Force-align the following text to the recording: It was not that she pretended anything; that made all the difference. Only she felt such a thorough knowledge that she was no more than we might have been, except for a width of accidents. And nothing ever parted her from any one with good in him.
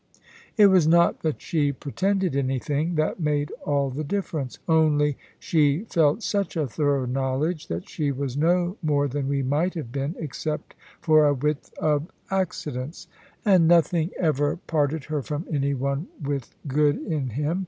It 0.57 0.65
was 0.65 0.87
not 0.87 1.19
that 1.19 1.39
she 1.43 1.71
pretended 1.71 2.35
anything; 2.35 2.95
that 2.95 3.19
made 3.19 3.51
all 3.63 3.91
the 3.91 4.03
difference. 4.03 4.57
Only 4.67 5.15
she 5.37 5.83
felt 5.91 6.23
such 6.23 6.57
a 6.57 6.65
thorough 6.65 7.05
knowledge 7.05 7.67
that 7.67 7.87
she 7.87 8.11
was 8.11 8.35
no 8.35 8.77
more 8.81 9.07
than 9.07 9.27
we 9.27 9.43
might 9.43 9.75
have 9.75 9.91
been, 9.91 10.15
except 10.17 10.73
for 11.01 11.27
a 11.27 11.35
width 11.35 11.71
of 11.77 12.09
accidents. 12.31 13.07
And 13.45 13.67
nothing 13.67 14.09
ever 14.17 14.57
parted 14.65 15.03
her 15.03 15.21
from 15.21 15.45
any 15.51 15.75
one 15.75 16.07
with 16.19 16.55
good 16.67 16.97
in 16.97 17.29
him. 17.29 17.59